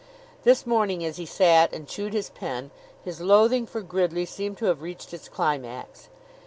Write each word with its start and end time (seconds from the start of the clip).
This 0.43 0.65
morning, 0.65 1.05
as 1.05 1.17
he 1.17 1.27
sat 1.27 1.71
and 1.71 1.87
chewed 1.87 2.13
his 2.13 2.31
pen, 2.31 2.71
his 3.05 3.21
loathing 3.21 3.67
for 3.67 3.81
Gridley 3.83 4.25
seemed 4.25 4.57
to 4.57 4.65
have 4.65 4.81
reached 4.81 5.13
its 5.13 5.29
climax. 5.29 6.09